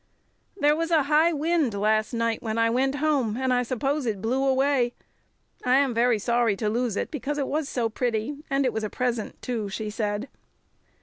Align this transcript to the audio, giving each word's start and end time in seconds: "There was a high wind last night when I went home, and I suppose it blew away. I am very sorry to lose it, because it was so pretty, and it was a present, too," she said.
"There 0.57 0.75
was 0.75 0.89
a 0.89 1.03
high 1.03 1.31
wind 1.31 1.75
last 1.75 2.11
night 2.11 2.41
when 2.41 2.57
I 2.57 2.71
went 2.71 2.95
home, 2.95 3.37
and 3.37 3.53
I 3.53 3.61
suppose 3.61 4.07
it 4.07 4.19
blew 4.19 4.43
away. 4.43 4.95
I 5.63 5.75
am 5.75 5.93
very 5.93 6.17
sorry 6.17 6.55
to 6.55 6.69
lose 6.71 6.97
it, 6.97 7.11
because 7.11 7.37
it 7.37 7.45
was 7.47 7.69
so 7.69 7.87
pretty, 7.87 8.43
and 8.49 8.65
it 8.65 8.73
was 8.73 8.83
a 8.83 8.89
present, 8.89 9.39
too," 9.43 9.69
she 9.69 9.91
said. 9.91 10.27